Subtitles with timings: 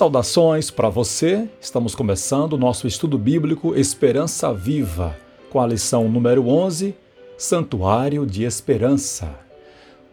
[0.00, 1.46] Saudações para você.
[1.60, 5.14] Estamos começando o nosso estudo bíblico Esperança Viva,
[5.50, 6.94] com a lição número 11,
[7.36, 9.38] Santuário de Esperança.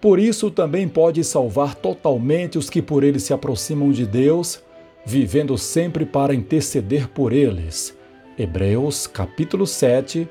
[0.01, 4.61] Por isso também pode salvar totalmente os que por ele se aproximam de Deus,
[5.05, 7.97] vivendo sempre para interceder por eles.
[8.37, 10.27] Hebreus capítulo 7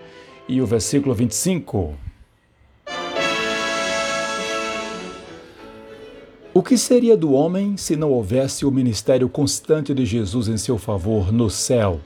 [0.46, 1.95] e o versículo 25.
[6.57, 10.79] O que seria do homem se não houvesse o ministério constante de Jesus em seu
[10.79, 12.01] favor no céu?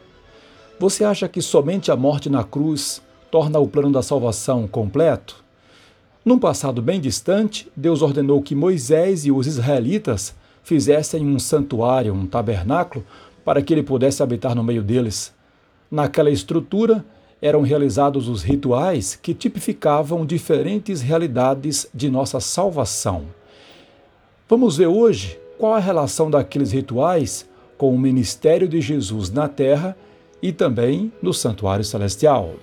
[0.77, 3.01] Você acha que somente a morte na cruz
[3.31, 5.45] torna o plano da salvação completo?
[6.25, 12.27] Num passado bem distante, Deus ordenou que Moisés e os israelitas fizessem um santuário, um
[12.27, 13.05] tabernáculo,
[13.45, 15.33] para que ele pudesse habitar no meio deles.
[15.89, 17.05] Naquela estrutura
[17.41, 23.39] eram realizados os rituais que tipificavam diferentes realidades de nossa salvação.
[24.51, 27.49] Vamos ver hoje qual a relação daqueles rituais
[27.79, 29.97] com o ministério de Jesus na terra
[30.43, 32.55] e também no santuário celestial.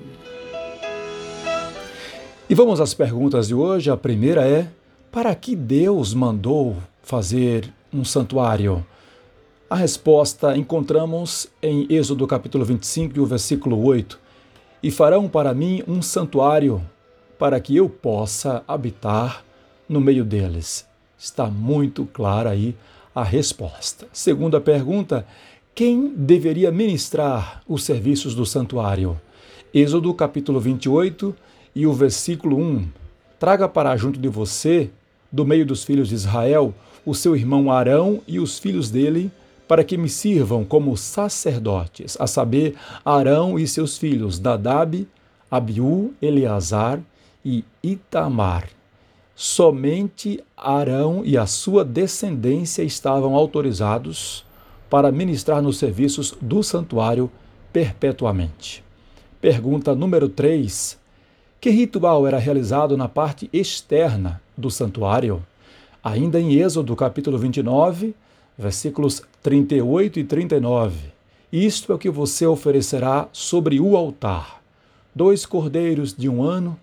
[2.49, 3.89] E vamos às perguntas de hoje.
[3.89, 4.67] A primeira é:
[5.09, 8.85] para que Deus mandou fazer um santuário?
[9.69, 14.19] A resposta encontramos em Êxodo capítulo 25 e o versículo 8.
[14.83, 16.81] E farão para mim um santuário,
[17.39, 19.41] para que eu possa habitar
[19.87, 20.86] no meio deles.
[21.17, 22.75] Está muito clara aí
[23.13, 24.07] a resposta.
[24.13, 25.25] Segunda pergunta:
[25.73, 29.19] quem deveria ministrar os serviços do santuário?
[29.73, 31.35] Êxodo capítulo 28
[31.75, 32.87] e o versículo 1.
[33.39, 34.89] Traga para junto de você,
[35.31, 36.73] do meio dos filhos de Israel,
[37.05, 39.31] o seu irmão Arão e os filhos dele,
[39.67, 45.07] para que me sirvam como sacerdotes, a saber, Arão e seus filhos, Dadab,
[45.49, 46.99] Abiú, Eleazar
[47.43, 48.76] e Itamar.
[49.39, 54.43] Somente Arão e a sua descendência estavam autorizados
[54.89, 57.29] para ministrar nos serviços do santuário
[57.71, 58.83] perpetuamente.
[59.39, 60.97] Pergunta número 3.
[61.61, 65.45] Que ritual era realizado na parte externa do santuário?
[66.03, 68.15] Ainda em Êxodo capítulo 29,
[68.57, 71.11] versículos 38 e 39.
[71.53, 74.63] Isto é o que você oferecerá sobre o altar:
[75.13, 76.75] dois cordeiros de um ano,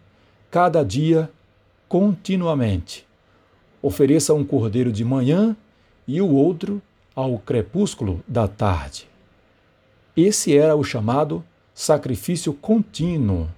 [0.53, 1.29] cada dia
[1.89, 3.07] continuamente.
[3.83, 5.57] Ofereça um cordeiro de manhã
[6.07, 6.81] e o outro
[7.15, 9.07] ao crepúsculo da tarde.
[10.17, 13.49] Esse era o chamado sacrifício contínuo,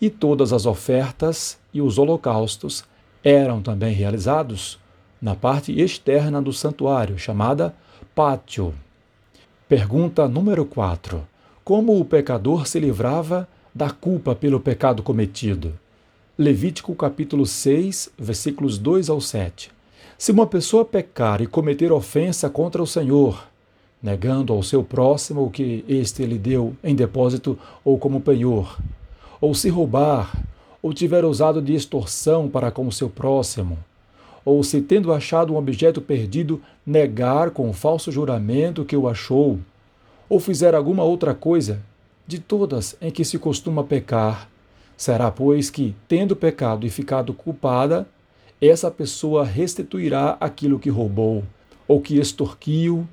[0.00, 2.84] e todas as ofertas e os holocaustos
[3.22, 4.78] eram também realizados
[5.20, 7.74] na parte externa do santuário, chamada
[8.14, 8.74] pátio.
[9.66, 11.26] Pergunta número 4.
[11.64, 15.78] Como o pecador se livrava da culpa pelo pecado cometido?
[16.36, 19.70] Levítico capítulo 6, versículos 2 ao 7.
[20.18, 23.46] Se uma pessoa pecar e cometer ofensa contra o Senhor,
[24.02, 28.76] negando ao seu próximo o que este lhe deu em depósito ou como penhor,
[29.40, 30.44] ou se roubar,
[30.82, 33.78] ou tiver usado de extorsão para com o seu próximo,
[34.44, 39.60] ou se tendo achado um objeto perdido, negar com falso juramento que o achou,
[40.28, 41.80] ou fizer alguma outra coisa,
[42.26, 44.48] de todas em que se costuma pecar,
[44.96, 48.06] Será, pois, que, tendo pecado e ficado culpada,
[48.60, 51.44] essa pessoa restituirá aquilo que roubou,
[51.86, 53.06] ou que extorquiu,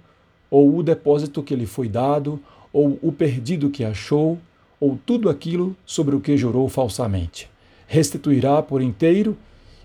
[0.50, 2.40] ou o depósito que lhe foi dado,
[2.72, 4.38] ou o perdido que achou,
[4.80, 7.50] ou tudo aquilo sobre o que jurou falsamente.
[7.88, 9.38] Restituirá por inteiro,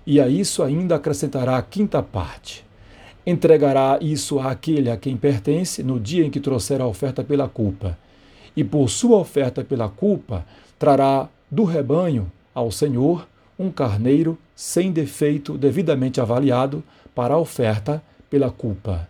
[0.06, 2.64] e a isso ainda acrescentará a quinta parte.
[3.26, 7.98] Entregará isso àquele a quem pertence no dia em que trouxer a oferta pela culpa.
[8.56, 10.46] E por sua oferta pela culpa,
[10.78, 13.26] trará do rebanho ao Senhor
[13.58, 16.82] um carneiro sem defeito, devidamente avaliado
[17.14, 19.08] para a oferta pela culpa.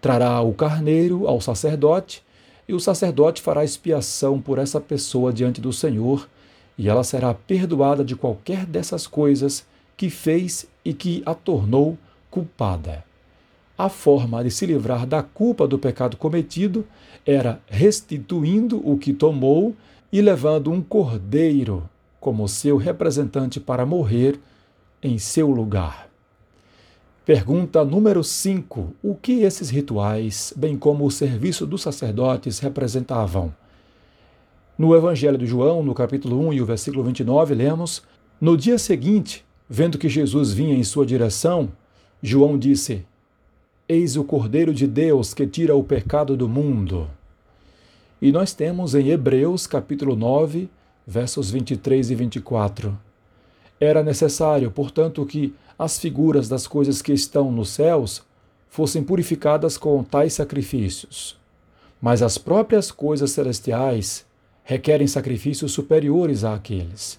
[0.00, 2.22] Trará o carneiro ao sacerdote,
[2.68, 6.28] e o sacerdote fará expiação por essa pessoa diante do Senhor,
[6.76, 9.64] e ela será perdoada de qualquer dessas coisas
[9.96, 11.96] que fez e que a tornou
[12.30, 13.04] culpada.
[13.76, 16.86] A forma de se livrar da culpa do pecado cometido
[17.26, 19.74] era restituindo o que tomou
[20.12, 21.88] e levando um cordeiro
[22.20, 24.38] como seu representante para morrer
[25.02, 26.08] em seu lugar.
[27.24, 28.94] Pergunta número 5.
[29.02, 33.54] O que esses rituais, bem como o serviço dos sacerdotes, representavam?
[34.76, 38.02] No Evangelho de João, no capítulo 1 e o versículo 29, lemos:
[38.40, 41.70] No dia seguinte, vendo que Jesus vinha em sua direção,
[42.20, 43.06] João disse:
[43.88, 47.08] Eis o Cordeiro de Deus que tira o pecado do mundo.
[48.22, 50.70] E nós temos em Hebreus, capítulo 9,
[51.04, 52.96] versos 23 e 24.
[53.80, 58.22] Era necessário, portanto, que as figuras das coisas que estão nos céus
[58.68, 61.36] fossem purificadas com tais sacrifícios.
[62.00, 64.24] Mas as próprias coisas celestiais
[64.62, 67.18] requerem sacrifícios superiores àqueles.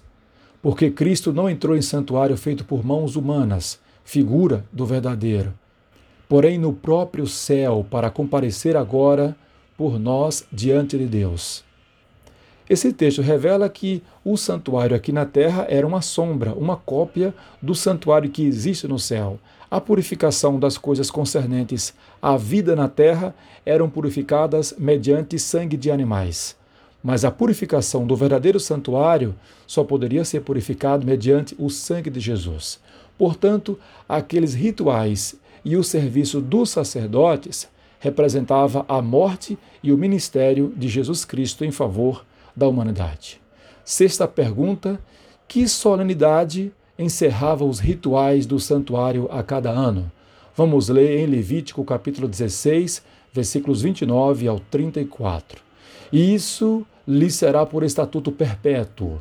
[0.62, 5.52] Porque Cristo não entrou em santuário feito por mãos humanas, figura do verdadeiro,
[6.26, 9.36] porém no próprio céu, para comparecer agora
[9.76, 11.64] por nós diante de Deus.
[12.68, 17.74] Esse texto revela que o santuário aqui na terra era uma sombra, uma cópia do
[17.74, 19.38] santuário que existe no céu.
[19.70, 21.92] A purificação das coisas concernentes
[22.22, 23.34] à vida na terra
[23.66, 26.56] eram purificadas mediante sangue de animais.
[27.02, 29.34] Mas a purificação do verdadeiro santuário
[29.66, 32.80] só poderia ser purificado mediante o sangue de Jesus.
[33.18, 33.78] Portanto,
[34.08, 37.68] aqueles rituais e o serviço dos sacerdotes
[38.04, 42.22] representava a morte e o ministério de Jesus Cristo em favor
[42.54, 43.40] da humanidade.
[43.82, 45.00] Sexta pergunta:
[45.48, 50.12] que solenidade encerrava os rituais do santuário a cada ano?
[50.54, 53.02] Vamos ler em Levítico capítulo 16,
[53.32, 55.62] versículos 29 ao 34.
[56.12, 59.18] E isso lhe será por estatuto perpétuo.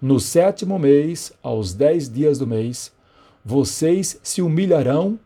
[0.00, 2.92] No sétimo mês, aos dez dias do mês,
[3.42, 5.18] vocês se humilharão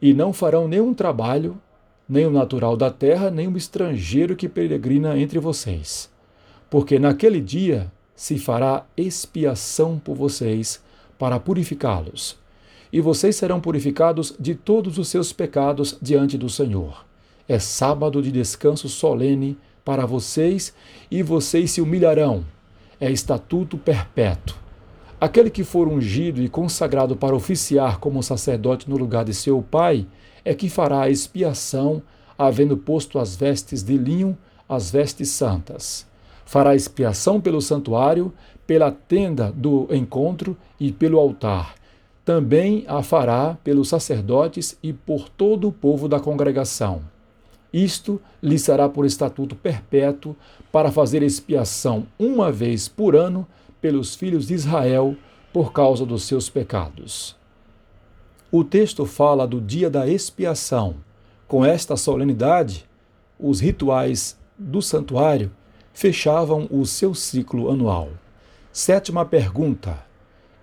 [0.00, 1.60] e não farão nenhum trabalho,
[2.08, 6.10] nem o natural da terra, nem o estrangeiro que peregrina entre vocês
[6.70, 10.82] porque naquele dia se fará expiação por vocês
[11.18, 12.36] para purificá-los.
[12.92, 17.04] E vocês serão purificados de todos os seus pecados diante do Senhor.
[17.48, 20.74] É sábado de descanso solene para vocês
[21.10, 22.44] e vocês se humilharão.
[23.00, 24.65] É estatuto perpétuo.
[25.20, 30.06] Aquele que for ungido e consagrado para oficiar como sacerdote no lugar de seu pai
[30.44, 32.02] é que fará a expiação,
[32.38, 34.36] havendo posto as vestes de linho,
[34.68, 36.06] as vestes santas
[36.46, 38.32] fará expiação pelo santuário,
[38.66, 41.74] pela tenda do encontro e pelo altar.
[42.24, 47.02] Também a fará pelos sacerdotes e por todo o povo da congregação.
[47.72, 50.34] Isto lhe será por estatuto perpétuo
[50.72, 53.46] para fazer expiação uma vez por ano
[53.80, 55.16] pelos filhos de Israel
[55.52, 57.36] por causa dos seus pecados.
[58.50, 60.96] O texto fala do dia da expiação.
[61.48, 62.86] Com esta solenidade,
[63.38, 65.50] os rituais do santuário
[65.92, 68.10] fechavam o seu ciclo anual.
[68.72, 69.98] Sétima pergunta: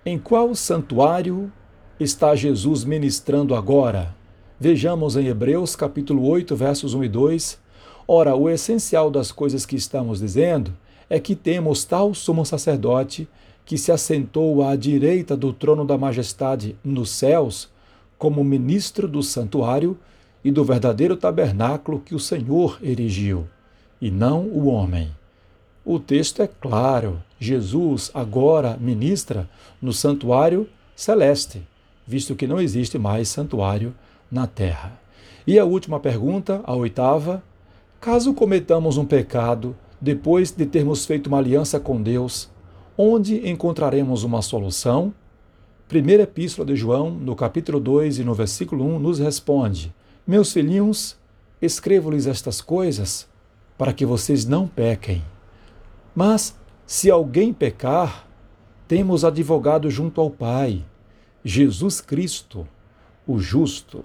[0.04, 1.52] Em qual santuário
[1.98, 4.14] está Jesus ministrando agora?
[4.58, 7.58] Vejamos em Hebreus capítulo 8, versos 1 e 2.
[8.06, 10.72] Ora, o essencial das coisas que estamos dizendo
[11.08, 13.28] é que temos tal sumo sacerdote
[13.64, 17.68] que se assentou à direita do trono da majestade nos céus,
[18.18, 19.98] como ministro do santuário
[20.44, 23.46] e do verdadeiro tabernáculo que o Senhor erigiu,
[24.00, 25.10] e não o homem.
[25.84, 27.22] O texto é claro.
[27.38, 29.48] Jesus agora ministra
[29.80, 30.66] no santuário
[30.96, 31.62] celeste,
[32.06, 33.94] visto que não existe mais santuário
[34.30, 34.98] na terra.
[35.46, 37.42] E a última pergunta, a oitava:
[38.00, 42.50] caso cometamos um pecado depois de termos feito uma aliança com Deus,
[42.96, 45.12] onde encontraremos uma solução?
[45.88, 49.94] Primeira Epístola de João, no capítulo 2 e no versículo 1, nos responde:
[50.26, 51.16] Meus filhinhos,
[51.60, 53.28] escrevo-lhes estas coisas
[53.76, 55.22] para que vocês não pequem.
[56.14, 56.56] Mas,
[56.86, 58.26] se alguém pecar,
[58.86, 60.84] temos advogado junto ao Pai,
[61.44, 62.66] Jesus Cristo,
[63.26, 64.04] o justo.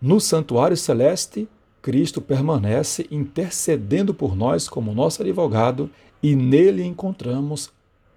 [0.00, 1.48] No santuário celeste,
[1.82, 5.90] Cristo permanece intercedendo por nós como nosso advogado
[6.22, 7.70] e nele encontramos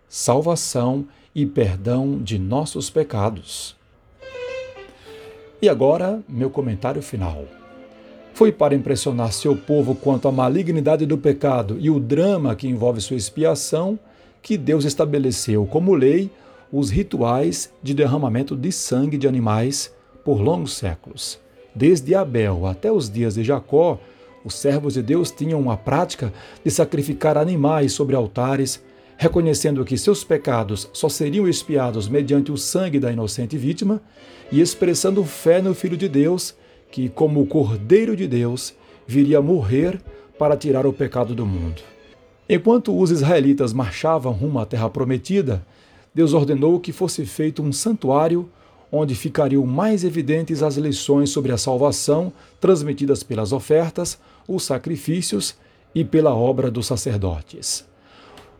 [0.07, 3.75] salvação e perdão de nossos pecados.
[5.59, 7.45] E agora, meu comentário final
[8.35, 12.99] foi para impressionar seu povo quanto à malignidade do pecado e o drama que envolve
[13.01, 13.97] sua expiação
[14.41, 16.29] que Deus estabeleceu como lei
[16.71, 19.91] os rituais de derramamento de sangue de animais
[20.23, 21.44] por longos séculos.
[21.75, 23.99] Desde Abel até os dias de Jacó,
[24.45, 26.31] os servos de Deus tinham uma prática
[26.63, 28.81] de sacrificar animais sobre altares,
[29.17, 34.01] reconhecendo que seus pecados só seriam expiados mediante o sangue da inocente vítima
[34.51, 36.55] e expressando fé no Filho de Deus
[36.89, 38.73] que, como o Cordeiro de Deus,
[39.05, 40.01] viria morrer
[40.39, 41.81] para tirar o pecado do mundo.
[42.47, 45.65] Enquanto os israelitas marchavam rumo à terra prometida,
[46.13, 48.49] Deus ordenou que fosse feito um santuário
[48.91, 55.55] onde ficariam mais evidentes as lições sobre a salvação transmitidas pelas ofertas, os sacrifícios
[55.93, 57.85] e pela obra dos sacerdotes.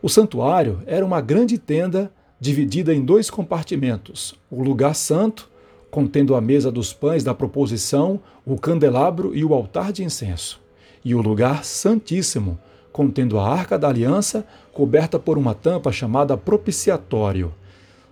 [0.02, 5.50] O santuário era uma grande tenda dividida em dois compartimentos: o lugar santo
[5.96, 10.60] contendo a mesa dos pães da proposição, o candelabro e o altar de incenso,
[11.06, 12.60] e o lugar santíssimo,
[12.92, 17.54] contendo a arca da aliança, coberta por uma tampa chamada propiciatório.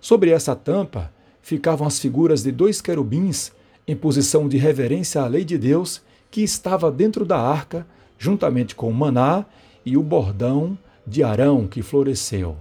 [0.00, 1.12] Sobre essa tampa
[1.44, 3.52] ficavam as figuras de dois querubins
[3.86, 7.86] em posição de reverência à lei de Deus que estava dentro da arca,
[8.18, 9.44] juntamente com o maná
[9.84, 12.56] e o bordão de Arão que floresceu.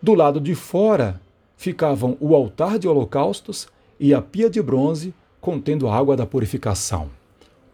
[0.00, 1.20] Do lado de fora
[1.58, 3.68] ficavam o altar de holocaustos
[4.00, 7.10] e a pia de bronze contendo a água da purificação.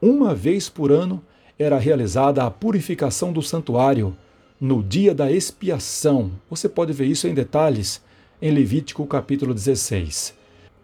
[0.03, 1.23] Uma vez por ano
[1.57, 4.17] era realizada a purificação do santuário,
[4.61, 6.33] no dia da expiação.
[6.51, 8.03] Você pode ver isso em detalhes
[8.43, 10.35] em Levítico capítulo 16.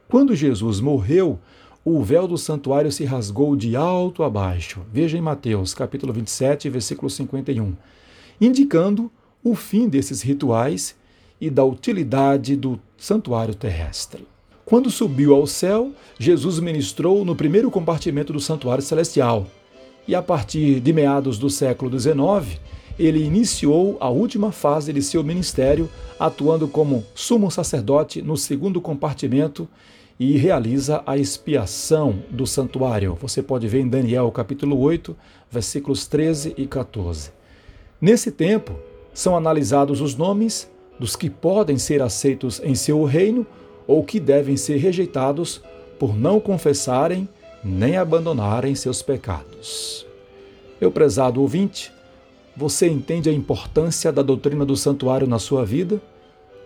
[0.09, 1.39] Quando Jesus morreu,
[1.85, 4.83] o véu do santuário se rasgou de alto a baixo.
[4.93, 7.75] Veja em Mateus capítulo 27, versículo 51,
[8.41, 9.11] indicando
[9.43, 10.95] o fim desses rituais
[11.41, 14.27] e da utilidade do santuário terrestre.
[14.65, 19.47] Quando subiu ao céu, Jesus ministrou no primeiro compartimento do santuário celestial.
[20.07, 22.61] E a partir de meados do século XIX,
[22.99, 25.89] ele iniciou a última fase de seu ministério,
[26.19, 29.69] atuando como sumo sacerdote no segundo compartimento
[30.19, 33.19] e realiza a expiação do santuário.
[33.21, 35.15] Você pode ver em Daniel capítulo 8,
[35.51, 37.31] versículos 13 e 14.
[38.01, 38.75] Nesse tempo,
[39.13, 43.47] são analisados os nomes dos que podem ser aceitos em seu reino
[43.87, 45.63] ou que devem ser rejeitados
[45.99, 47.29] por não confessarem
[47.63, 50.07] nem abandonarem seus pecados.
[50.81, 51.93] Meu prezado ouvinte,
[52.57, 56.01] você entende a importância da doutrina do santuário na sua vida?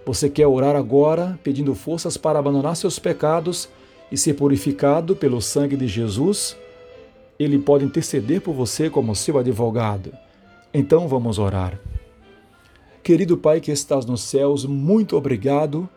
[0.06, 3.68] Você quer orar agora, pedindo forças para abandonar seus pecados
[4.10, 6.56] e ser purificado pelo sangue de Jesus?
[7.38, 10.12] Ele pode interceder por você como seu advogado.
[10.72, 11.80] Então vamos orar.
[13.02, 15.88] Querido Pai que estás nos céus, muito obrigado,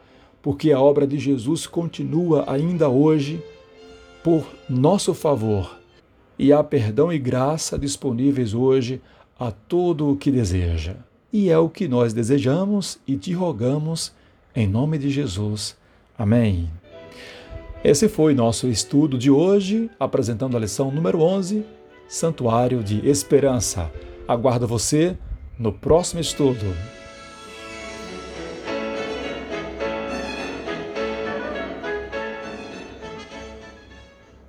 [0.41, 3.43] porque a obra de Jesus continua ainda hoje
[4.23, 5.77] por nosso favor
[6.39, 9.01] e há perdão e graça disponíveis hoje
[9.47, 10.95] a todo o que deseja.
[11.31, 14.13] E é o que nós desejamos e te rogamos
[14.55, 15.75] em nome de Jesus.
[16.17, 16.69] Amém.
[17.83, 21.65] Esse foi nosso estudo de hoje, apresentando a lição número 11,
[22.07, 23.91] Santuário de Esperança.
[24.25, 25.17] Aguardo você
[25.59, 26.65] no próximo estudo.